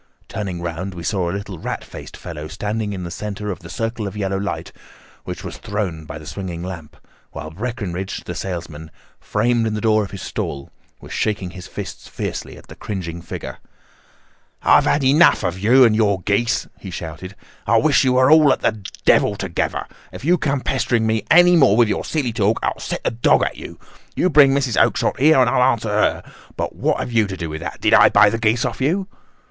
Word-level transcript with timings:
Turning 0.27 0.59
round 0.63 0.95
we 0.95 1.03
saw 1.03 1.29
a 1.29 1.37
little 1.37 1.59
rat 1.59 1.83
faced 1.83 2.17
fellow 2.17 2.47
standing 2.47 2.91
in 2.91 3.03
the 3.03 3.11
centre 3.11 3.51
of 3.51 3.59
the 3.59 3.69
circle 3.69 4.07
of 4.07 4.17
yellow 4.17 4.39
light 4.39 4.71
which 5.25 5.43
was 5.43 5.59
thrown 5.59 6.05
by 6.05 6.17
the 6.17 6.25
swinging 6.25 6.63
lamp, 6.63 6.97
while 7.33 7.51
Breckinridge, 7.51 8.23
the 8.23 8.33
salesman, 8.33 8.89
framed 9.19 9.67
in 9.67 9.75
the 9.75 9.79
door 9.79 10.03
of 10.03 10.09
his 10.09 10.23
stall, 10.23 10.71
was 11.01 11.13
shaking 11.13 11.51
his 11.51 11.67
fists 11.67 12.07
fiercely 12.07 12.57
at 12.57 12.65
the 12.65 12.75
cringing 12.75 13.21
figure. 13.21 13.59
"I've 14.63 14.85
had 14.85 15.03
enough 15.03 15.43
of 15.43 15.59
you 15.59 15.83
and 15.83 15.95
your 15.95 16.21
geese," 16.23 16.65
he 16.79 16.89
shouted. 16.89 17.35
"I 17.67 17.77
wish 17.77 18.03
you 18.03 18.13
were 18.13 18.31
all 18.31 18.51
at 18.51 18.61
the 18.61 18.83
devil 19.05 19.35
together. 19.35 19.85
If 20.11 20.25
you 20.25 20.39
come 20.39 20.61
pestering 20.61 21.05
me 21.05 21.21
any 21.29 21.55
more 21.55 21.77
with 21.77 21.87
your 21.89 22.05
silly 22.05 22.33
talk 22.33 22.57
I'll 22.63 22.79
set 22.79 23.03
the 23.03 23.11
dog 23.11 23.43
at 23.43 23.57
you. 23.57 23.77
You 24.15 24.31
bring 24.31 24.51
Mrs. 24.55 24.81
Oakshott 24.83 25.19
here 25.19 25.37
and 25.39 25.47
I'll 25.47 25.61
answer 25.71 25.89
her, 25.89 26.23
but 26.57 26.75
what 26.75 26.99
have 27.01 27.11
you 27.11 27.27
to 27.27 27.37
do 27.37 27.51
with 27.51 27.61
it? 27.61 27.73
Did 27.79 27.93
I 27.93 28.09
buy 28.09 28.31
the 28.31 28.39
geese 28.39 28.65
off 28.65 28.81
you?" 28.81 29.07